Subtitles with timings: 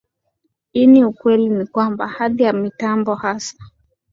[0.73, 3.57] ini ukweli ni kwamba hali ya mitambo hasa